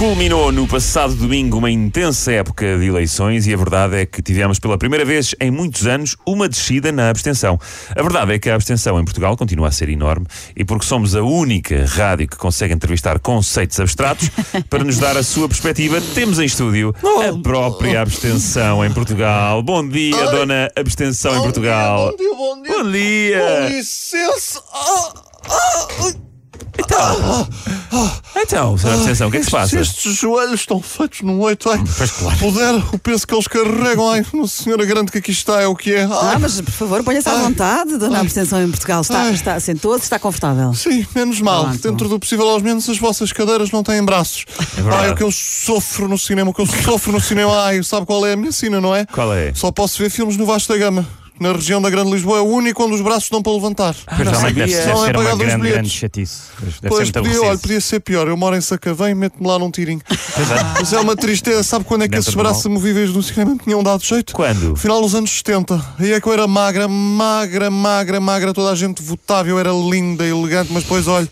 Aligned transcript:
Culminou 0.00 0.50
no 0.50 0.66
passado 0.66 1.14
domingo 1.14 1.58
uma 1.58 1.70
intensa 1.70 2.32
época 2.32 2.78
de 2.78 2.86
eleições 2.86 3.46
e 3.46 3.52
a 3.52 3.56
verdade 3.58 3.96
é 3.96 4.06
que 4.06 4.22
tivemos 4.22 4.58
pela 4.58 4.78
primeira 4.78 5.04
vez 5.04 5.34
em 5.38 5.50
muitos 5.50 5.86
anos 5.86 6.16
uma 6.26 6.48
descida 6.48 6.90
na 6.90 7.10
abstenção. 7.10 7.60
A 7.94 8.00
verdade 8.00 8.32
é 8.32 8.38
que 8.38 8.48
a 8.48 8.54
abstenção 8.54 8.98
em 8.98 9.04
Portugal 9.04 9.36
continua 9.36 9.68
a 9.68 9.70
ser 9.70 9.90
enorme 9.90 10.26
e 10.56 10.64
porque 10.64 10.86
somos 10.86 11.14
a 11.14 11.22
única 11.22 11.84
rádio 11.84 12.26
que 12.26 12.38
consegue 12.38 12.72
entrevistar 12.72 13.18
conceitos 13.18 13.78
abstratos, 13.78 14.30
para 14.70 14.82
nos 14.82 14.96
dar 14.96 15.18
a 15.18 15.22
sua 15.22 15.46
perspectiva, 15.46 16.00
temos 16.14 16.38
em 16.38 16.46
estúdio 16.46 16.94
a 17.02 17.38
própria 17.42 18.00
abstenção 18.00 18.82
em 18.82 18.90
Portugal. 18.90 19.62
Bom 19.62 19.86
dia, 19.86 20.30
dona 20.30 20.70
abstenção 20.76 21.36
em 21.36 21.42
Portugal. 21.42 22.12
Bom 22.12 22.16
dia, 22.16 22.34
bom 22.34 22.62
dia. 22.62 22.72
Bom 22.72 22.90
dia. 22.90 23.68
Com 23.68 23.76
licença. 23.76 24.62
Ah, 24.72 25.12
ah, 25.44 25.88
ah. 26.00 26.30
Então, 26.78 27.48
senhora 27.90 28.94
abstenção, 28.96 29.28
o 29.28 29.30
que 29.30 29.36
é 29.36 29.40
que 29.40 29.46
se 29.46 29.50
passa? 29.50 29.80
Estes 29.80 30.14
joelhos 30.16 30.60
estão 30.60 30.80
feitos 30.80 31.22
num 31.22 31.38
oito. 31.40 31.68
Ai, 31.70 31.82
Pois 31.98 32.10
claro. 32.12 32.38
Puder, 32.38 32.74
o 32.94 32.98
peso 32.98 33.26
que 33.26 33.34
eles 33.34 33.48
carregam. 33.48 34.08
Ai, 34.10 34.24
Nossa 34.32 34.62
Senhora 34.62 34.84
Grande, 34.84 35.10
que 35.12 35.18
aqui 35.18 35.30
está 35.32 35.60
é 35.60 35.66
o 35.66 35.74
que 35.74 35.94
é. 35.94 36.02
Ai, 36.04 36.08
Ah, 36.34 36.38
mas 36.38 36.60
por 36.60 36.70
favor, 36.72 37.02
ponha-se 37.02 37.28
à 37.28 37.32
Ai. 37.32 37.42
vontade, 37.42 37.96
dona 37.98 38.16
Ai. 38.18 38.22
abstenção 38.22 38.62
em 38.62 38.70
Portugal. 38.70 39.00
Está, 39.00 39.22
Ai. 39.22 39.32
está 39.34 39.58
sentou-se, 39.60 40.04
está 40.04 40.18
confortável. 40.18 40.72
Sim, 40.74 41.06
menos 41.14 41.40
mal. 41.40 41.64
Pronto. 41.64 41.82
Dentro 41.90 42.08
do 42.08 42.18
possível, 42.18 42.48
ao 42.48 42.60
menos 42.60 42.88
as 42.88 42.98
vossas 42.98 43.32
cadeiras 43.32 43.70
não 43.70 43.82
têm 43.82 44.02
braços. 44.04 44.44
verdade. 44.76 45.04
Ai, 45.04 45.10
o 45.10 45.16
que 45.16 45.22
eu 45.22 45.30
sofro 45.32 46.06
no 46.08 46.18
cinema, 46.18 46.50
o 46.50 46.54
que 46.54 46.60
eu 46.62 46.66
sofro 46.66 47.12
no 47.12 47.20
cinema. 47.20 47.64
Ai, 47.64 47.82
sabe 47.82 48.06
qual 48.06 48.24
é 48.26 48.32
a 48.32 48.36
minha 48.36 48.52
sina, 48.52 48.80
não 48.80 48.94
é? 48.94 49.04
Qual 49.06 49.32
é? 49.34 49.52
Só 49.54 49.70
posso 49.72 49.98
ver 50.02 50.10
filmes 50.10 50.36
no 50.36 50.46
Vasco 50.46 50.72
da 50.72 50.78
Gama. 50.78 51.06
Na 51.40 51.52
região 51.52 51.80
da 51.80 51.88
Grande 51.88 52.10
Lisboa 52.10 52.36
é 52.36 52.40
o 52.42 52.44
único 52.44 52.84
onde 52.84 52.94
os 52.96 53.00
braços 53.00 53.24
estão 53.24 53.42
para 53.42 53.50
levantar. 53.52 53.96
Pois 54.14 54.28
realmente 54.28 54.54
deve, 54.56 54.74
Não 54.74 55.02
é 55.02 55.06
ser 55.06 55.16
uma 55.16 55.36
grande, 55.36 55.68
grande 55.70 55.88
chatice. 55.88 56.42
Deve 56.60 56.72
ser 56.72 56.88
Pois 56.88 57.10
podia, 57.10 57.42
olha, 57.42 57.58
podia 57.58 57.80
ser 57.80 58.00
pior. 58.00 58.28
Eu 58.28 58.36
moro 58.36 58.54
em 58.54 58.60
Sacavém, 58.60 59.14
mete-me 59.14 59.46
lá 59.46 59.58
num 59.58 59.70
tirinho. 59.70 60.02
Mas 60.78 60.92
é 60.92 61.00
uma 61.00 61.16
tristeza. 61.16 61.62
Sabe 61.62 61.86
quando 61.86 62.02
é 62.02 62.08
que 62.08 62.10
Dentro 62.10 62.28
esses 62.28 62.34
braços 62.34 62.66
mal. 62.66 62.72
amovíveis 62.74 63.10
no 63.10 63.22
cinema 63.22 63.56
tinham 63.64 63.82
dado 63.82 64.04
jeito? 64.04 64.34
Quando? 64.34 64.76
Final 64.76 65.00
dos 65.00 65.14
anos 65.14 65.30
70. 65.30 65.82
Aí 65.98 66.12
é 66.12 66.20
que 66.20 66.26
eu 66.26 66.32
era 66.34 66.46
magra, 66.46 66.86
magra, 66.86 67.70
magra, 67.70 68.20
magra. 68.20 68.52
Toda 68.52 68.70
a 68.70 68.74
gente 68.74 69.02
votava. 69.02 69.48
Eu 69.48 69.58
era 69.58 69.70
linda, 69.72 70.26
elegante. 70.26 70.70
Mas 70.70 70.82
depois, 70.82 71.08
olha, 71.08 71.28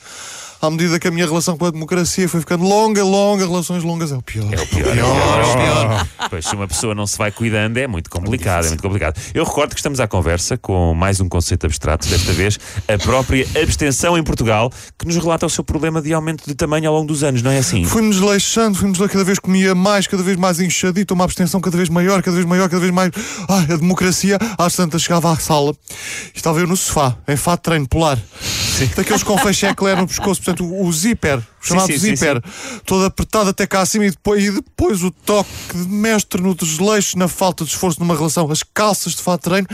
à 0.61 0.71
medida 0.71 0.99
que 0.99 1.07
a 1.07 1.11
minha 1.11 1.27
relação 1.27 1.57
com 1.57 1.67
a 1.67 1.71
democracia 1.71 2.29
foi 2.29 2.41
ficando 2.41 2.65
longa, 2.65 3.05
longa, 3.05 3.47
relações 3.47 3.83
longas 3.85 4.13
é 4.13 4.17
o 4.17 4.23
pior. 4.23 4.53
É 4.53 4.61
o 4.61 4.67
pior, 4.67 4.89
é 4.89 4.95
pior, 4.95 5.41
é 5.41 5.45
o 5.45 5.57
pior. 5.57 6.09
Pois 6.31 6.47
se 6.47 6.55
uma 6.55 6.67
pessoa 6.67 6.95
não 6.95 7.07
se 7.07 7.17
vai 7.17 7.31
cuidando 7.31 7.77
é 7.77 7.87
muito 7.87 8.11
complicado, 8.11 8.67
é 8.67 8.69
muito 8.69 8.83
complicado. 8.83 9.21
Eu 9.33 9.45
recordo 9.45 9.71
que 9.71 9.81
estamos 9.81 10.01
à 10.01 10.09
conversa 10.09 10.59
com 10.59 10.95
mais 10.95 11.21
um 11.21 11.29
conceito 11.29 11.67
abstrato, 11.67 12.09
desta 12.09 12.33
vez 12.33 12.59
a 12.89 12.99
própria 12.99 13.47
abstenção 13.61 14.19
em 14.19 14.23
Portugal, 14.23 14.71
que 14.99 15.07
nos 15.07 15.17
relata 15.17 15.47
o 15.47 15.51
seu 15.51 15.63
problema 15.63 16.03
de 16.03 16.13
aumento 16.13 16.45
de 16.47 16.55
tamanho 16.55 16.89
ao 16.89 16.95
longo 16.97 17.07
dos 17.07 17.23
anos, 17.23 17.43
não 17.43 17.51
é 17.51 17.59
assim? 17.59 17.85
Fui-nos 17.85 18.21
leixando, 18.21 18.79
fui-nos 18.79 18.99
lá 18.99 19.09
cada 19.09 19.25
vez 19.25 19.39
comia 19.39 19.75
mais, 19.75 20.07
cada 20.07 20.23
vez 20.23 20.37
mais 20.37 20.61
inchadito, 20.61 21.15
uma 21.15 21.25
abstenção 21.25 21.61
cada 21.61 21.77
vez 21.77 21.89
maior, 21.89 22.23
cada 22.23 22.35
vez 22.35 22.47
maior, 22.47 22.69
cada 22.69 22.81
vez 22.81 22.93
mais. 22.93 23.11
Ai, 23.49 23.65
a 23.65 23.77
democracia, 23.77 24.39
às 24.59 24.75
tantas 24.75 25.03
chegava 25.03 25.33
à 25.33 25.37
sala 25.37 25.75
e 26.35 26.37
estava 26.37 26.61
eu 26.61 26.67
no 26.67 26.77
sofá, 26.77 27.17
em 27.27 27.37
fato 27.37 27.63
treino 27.63 27.89
polar. 27.89 28.19
Daqueles 28.95 29.23
com 29.23 29.37
fechecler 29.39 29.97
no 29.97 30.07
pescoço, 30.07 30.43
portanto, 30.43 30.65
o, 30.65 30.93
zíper, 30.93 31.39
o 31.39 31.67
chamado 31.67 31.87
sim, 31.87 31.99
sim, 31.99 32.17
zíper, 32.17 32.43
todo 32.85 33.05
apertado 33.05 33.51
até 33.51 33.67
cá 33.67 33.81
acima 33.81 34.07
e 34.07 34.11
depois, 34.11 34.45
e 34.45 34.51
depois 34.53 35.03
o 35.03 35.11
toque 35.11 35.51
de 35.73 35.89
mestre 35.89 36.41
no 36.41 36.55
desleixo, 36.55 37.19
na 37.19 37.27
falta 37.29 37.65
de 37.65 37.71
esforço 37.71 37.99
numa 38.01 38.15
relação, 38.17 38.51
as 38.51 38.63
calças 38.63 39.15
de 39.15 39.23
fato 39.23 39.43
treino 39.43 39.67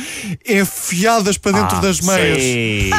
enfiadas 0.48 1.36
para 1.38 1.52
dentro 1.52 1.76
Ah, 1.76 1.80
das 1.80 2.00
meias. 2.00 2.38
sei. 2.42 2.90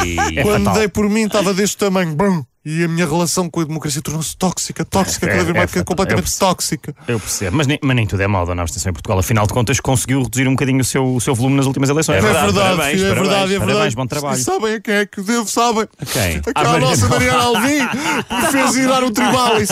Quando 0.43 0.65
fatal. 0.65 0.79
dei 0.79 0.87
por 0.87 1.09
mim 1.09 1.23
estava 1.25 1.53
deste 1.53 1.77
tamanho. 1.77 2.15
Brum. 2.15 2.43
E 2.65 2.83
a 2.83 2.87
minha 2.87 3.05
relação 3.05 3.47
com 3.47 3.59
a 3.61 3.63
democracia 3.63 4.01
tornou-se 4.01 4.35
tóxica, 4.35 4.83
tóxica, 4.83 5.27
É, 5.27 5.29
cada 5.29 5.43
vez 5.43 5.55
é 5.55 5.57
mais, 5.59 5.69
fatal. 5.69 5.85
completamente 5.85 6.31
Eu 6.31 6.39
tóxica. 6.39 6.95
Eu 7.07 7.19
percebo, 7.19 7.55
mas 7.57 7.67
nem, 7.67 7.77
mas 7.83 7.95
nem 7.95 8.07
tudo 8.07 8.23
é 8.23 8.27
mal, 8.27 8.43
dona 8.45 8.63
abstenção 8.63 8.89
em 8.89 8.93
Portugal. 8.93 9.19
Afinal 9.19 9.45
de 9.45 9.53
contas, 9.53 9.79
conseguiu 9.79 10.23
reduzir 10.23 10.47
um 10.47 10.51
bocadinho 10.53 10.81
o 10.81 10.83
seu, 10.83 11.05
o 11.15 11.21
seu 11.21 11.35
volume 11.35 11.57
nas 11.57 11.67
últimas 11.67 11.89
eleições. 11.91 12.15
É 12.15 12.17
É 12.17 12.21
verdade, 12.21 12.45
verdade, 12.53 12.75
parabéns, 12.77 13.01
é 13.01 13.07
parabéns, 13.09 13.27
verdade, 13.29 13.53
é 13.53 13.57
parabéns, 13.59 13.75
verdade. 13.77 13.95
bom 13.95 14.07
trabalho. 14.07 14.39
E 14.39 14.43
sabem 14.43 14.73
a 14.73 14.79
quem 14.81 14.93
é 14.95 15.05
que 15.05 15.21
devo, 15.21 15.47
sabem? 15.47 15.87
quem? 16.11 16.37
Aquela 16.37 16.51
À 16.55 16.63
Mariana. 16.71 16.79
nossa 16.89 17.07
Mariana 17.07 17.43
Alvim 17.45 17.87
que 17.87 18.51
fez 18.51 18.75
ir 18.77 18.87
dar 18.87 19.03
o 19.03 19.11
Tribalis. 19.11 19.69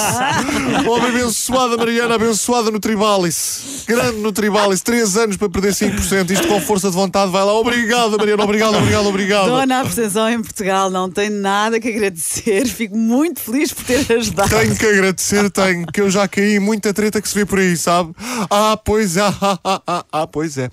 Homem 0.87 1.09
abençoada, 1.09 1.77
Mariana, 1.77 2.15
abençoada 2.15 2.69
no 2.69 2.79
Tribalis. 2.79 3.83
Grande 3.87 4.17
no 4.19 4.31
Tribalis, 4.31 4.81
3 4.81 5.17
anos 5.17 5.37
para 5.37 5.49
perder 5.49 5.73
5%. 5.73 6.29
Isto 6.29 6.47
com 6.47 6.61
força 6.61 6.89
de 6.89 6.95
vontade 6.95 7.31
vai 7.31 7.43
lá. 7.43 7.53
Obrigado, 7.53 8.17
Mariana, 8.17 8.43
obrigado, 8.43 8.75
obrigado, 8.77 9.07
obrigado. 9.07 9.45
Dona 9.47 9.79
abstenção 9.81 10.29
em 10.29 10.41
Portugal 10.41 10.91
não 10.91 11.09
tem 11.09 11.29
nada 11.31 11.79
que 11.79 11.87
agradecer. 11.89 12.63
Fico 12.83 12.97
muito 12.97 13.39
feliz 13.39 13.71
por 13.71 13.85
ter 13.85 14.05
ajudado. 14.17 14.49
Tenho 14.49 14.75
que 14.75 14.85
agradecer, 14.85 15.49
tenho, 15.49 15.85
que 15.87 16.01
eu 16.01 16.11
já 16.11 16.27
caí 16.27 16.55
em 16.55 16.59
muita 16.59 16.93
treta 16.93 17.21
que 17.21 17.29
se 17.29 17.33
vê 17.35 17.45
por 17.45 17.59
aí, 17.59 17.77
sabe? 17.77 18.13
Ah, 18.49 18.75
pois 18.83 19.15
é, 19.15 19.21
ah, 19.41 19.59
ah, 19.63 19.81
ah, 19.87 20.05
ah, 20.11 20.27
pois 20.27 20.57
é. 20.57 20.69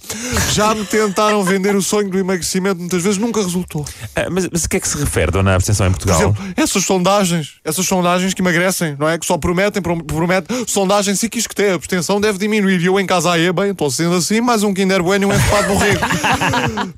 Já 0.53 0.75
me 0.75 0.85
tentaram 0.85 1.45
vender 1.45 1.77
o 1.77 1.83
sonho 1.83 2.11
do 2.11 2.19
emagrecimento, 2.19 2.81
muitas 2.81 3.01
vezes 3.03 3.17
nunca 3.19 3.41
resultou. 3.41 3.87
Ah, 4.17 4.27
mas, 4.29 4.49
mas 4.51 4.65
a 4.65 4.69
que 4.69 4.77
é 4.77 4.81
que 4.81 4.89
se 4.89 4.99
refere, 4.99 5.31
dona 5.31 5.55
abstenção 5.55 5.87
em 5.87 5.91
Por 5.93 5.99
Portugal? 6.01 6.21
exemplo, 6.21 6.45
essas 6.57 6.85
sondagens, 6.85 7.55
essas 7.65 7.87
sondagens 7.87 8.35
que 8.35 8.43
emagrecem, 8.43 8.97
não 8.99 9.09
é? 9.09 9.17
Que 9.17 9.25
só 9.25 9.39
prometem, 9.39 9.81
prom- 9.81 10.01
prometem, 10.01 10.65
sondagem 10.67 11.15
sim 11.15 11.29
que 11.29 11.39
isto 11.39 11.49
que 11.49 11.55
tem, 11.55 11.71
a 11.71 11.75
abstenção 11.75 12.21
deve 12.21 12.39
diminuir. 12.39 12.81
E 12.81 12.87
eu 12.87 12.99
em 12.99 13.07
casa 13.07 13.31
aí, 13.31 13.53
bem, 13.53 13.71
estou 13.71 13.89
sendo 13.89 14.17
assim, 14.17 14.41
mais 14.41 14.65
um 14.65 14.75
Kinder 14.75 15.01
Bueno 15.01 15.27
e 15.27 15.27
um 15.29 15.33
ensopado 15.33 15.69
de 15.69 15.73
borrego. 15.75 16.01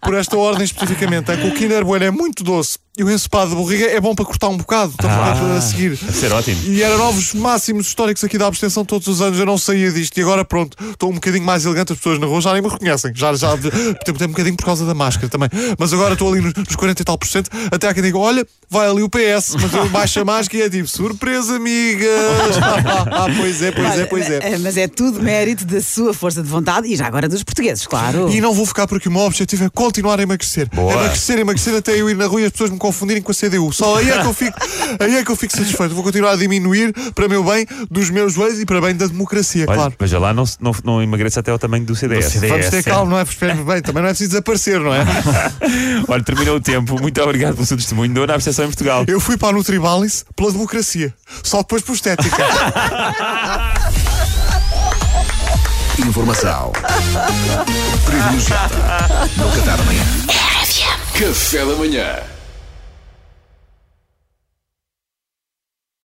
Por 0.01 0.15
esta 0.15 0.39
ordem 0.39 0.65
especificamente, 0.65 1.31
é 1.31 1.37
que 1.37 1.47
o 1.49 1.53
Kinder 1.55 1.85
Bueno 1.85 2.05
é 2.07 2.11
muito 2.11 2.43
doce 2.43 2.79
e 2.97 3.03
o 3.05 3.11
ensopado 3.11 3.51
de 3.51 3.57
borrega 3.57 3.87
é 3.87 4.01
bom 4.01 4.15
para 4.15 4.25
cortar 4.25 4.49
um 4.49 4.57
bocado, 4.57 4.93
então, 5.05 5.53
Ah. 5.53 5.57
a 5.57 5.61
seguir. 5.61 5.97
Deve 5.97 6.19
ser 6.19 6.33
ótimo. 6.33 6.61
E 6.65 6.83
era 6.83 6.97
novos 6.97 7.35
máximos 7.35 7.87
históricos 7.87 8.23
aqui 8.25 8.39
da 8.39 8.47
abstenção 8.47 8.85
todos 8.85 9.07
os 9.09 9.21
anos. 9.21 9.39
Eu 9.39 9.47
não 9.47 9.59
saía 9.59 9.91
disto. 9.91 10.17
E 10.19 10.23
agora, 10.23 10.45
pronto, 10.45 10.77
estou 10.91 11.11
um 11.11 11.15
bocadinho 11.15 11.45
mais 11.45 11.65
elegante. 11.65 11.93
As 11.93 11.99
pessoas 11.99 12.19
na 12.19 12.27
rua 12.27 12.41
já 12.41 12.53
nem 12.53 12.63
me 12.63 12.69
reconhecem. 12.69 13.13
Já, 13.15 13.35
já, 13.35 13.57
tem, 13.57 14.15
tem 14.15 14.27
um 14.27 14.31
bocadinho 14.31 14.57
por 14.57 14.65
causa 14.65 14.85
da 14.85 14.95
máscara 14.95 15.29
também. 15.29 15.49
Mas 15.79 15.93
agora 15.93 16.13
estou 16.15 16.31
ali 16.33 16.41
nos, 16.41 16.55
nos 16.55 16.77
40 16.77 17.03
e 17.03 17.05
tal 17.05 17.19
por 17.19 17.27
cento. 17.29 17.51
Até 17.71 17.89
há 17.89 17.95
quem 17.95 18.03
diga: 18.03 18.19
olha, 18.19 18.47
vai 18.71 18.89
ali 18.89 19.03
o 19.03 19.09
PS. 19.09 19.57
Mas 19.61 19.73
eu 19.73 19.89
baixo 19.91 20.21
a 20.21 20.25
máscara 20.25 20.63
e 20.63 20.67
é 20.67 20.71
tipo: 20.71 20.89
surpresa, 20.89 21.57
amigas. 21.57 22.09
ah, 23.11 23.27
pois 23.37 23.63
é, 23.63 23.71
pois 23.73 23.99
é, 23.99 24.05
pois 24.07 24.31
é. 24.31 24.59
Mas 24.59 24.77
é 24.77 24.89
tudo 24.89 25.21
mérito 25.23 25.65
da 25.65 25.81
sua 25.81 26.15
força 26.15 26.43
de 26.43 26.49
vontade 26.49 26.89
e 26.89 26.97
já 26.97 27.07
agora 27.07 27.29
dos 27.29 27.43
portugueses, 27.43 27.87
claro. 27.87 28.29
E 28.31 28.41
não 28.41 28.53
vou 28.55 28.67
ficar 28.67 28.87
por 28.87 28.99
aqui. 28.99 29.09
O 29.09 29.13
meu 29.13 29.23
objetivo 29.23 29.65
é 29.65 29.69
continuar 29.69 30.19
a 30.19 30.23
emagrecer. 30.23 30.69
Boa. 30.75 30.93
Emagrecer, 30.93 31.39
emagrecer 31.39 31.75
até 31.77 32.01
eu 32.01 32.09
ir 32.09 32.17
na 32.17 32.27
rua 32.27 32.41
e 32.43 32.45
as 32.45 32.53
pessoas 32.53 32.71
me 32.71 32.79
confundirem 32.79 33.23
com 33.23 33.31
a 33.33 33.35
CDU. 33.35 33.73
Só 33.73 33.97
aí 33.97 34.11
é 34.11 34.21
que 34.21 34.27
eu 34.27 34.35
fico, 34.35 34.59
aí 34.99 35.17
é 35.17 35.25
que 35.25 35.31
eu 35.31 35.37
fico 35.37 35.57
satisfeito. 35.57 35.95
Vou 35.95 36.05
continuar 36.05 36.33
a 36.33 36.37
diminuir 36.37 36.93
para 37.15 37.29
meu 37.29 37.45
bem 37.45 37.67
dos 37.91 38.11
meus 38.11 38.35
joelhos 38.35 38.61
e 38.61 38.67
para 38.67 38.81
bem 38.81 38.95
da 38.95 39.07
democracia, 39.07 39.67
claro. 39.67 39.95
veja 39.99 40.19
lá, 40.19 40.33
não, 40.33 40.45
não, 40.61 40.75
não 40.85 41.03
emagreça 41.03 41.41
até 41.41 41.51
ao 41.51 41.59
tamanho 41.59 41.85
do 41.85 41.95
CDS. 41.95 42.27
Do 42.27 42.31
CDS. 42.33 42.51
Vamos 42.51 42.71
ter 42.71 42.77
é. 42.79 42.83
calma, 42.83 43.11
não 43.11 43.19
é? 43.19 43.25
Bem, 43.25 43.83
também 43.83 44.03
não 44.03 44.09
é 44.09 44.13
preciso 44.13 44.31
desaparecer, 44.31 44.81
não 44.81 44.95
é? 44.95 45.05
Olha, 46.09 46.23
terminou 46.23 46.57
o 46.57 46.61
tempo. 46.61 47.01
Muito 47.01 47.23
obrigado 47.23 47.55
pelo 47.55 47.67
seu 47.67 47.77
testemunho. 47.77 48.13
Dona 48.13 48.35
abstenção 48.35 48.65
em 48.65 48.69
Portugal. 48.69 49.05
Eu 49.07 49.21
fui 49.21 49.37
para 49.37 49.49
a 49.49 49.53
Nutribalis 49.53 50.25
pela 50.37 50.53
democracia, 50.53 51.15
só 51.43 51.59
depois 51.59 51.83
por 51.83 51.95
estética. 51.95 52.43
Informação 55.99 56.73
privilegiada 58.05 58.75
no 59.37 59.45
Café 59.51 59.77
da 59.77 59.85
Manhã. 59.85 60.05
Café 61.15 61.67
da 61.67 61.77
manhã. 61.77 62.42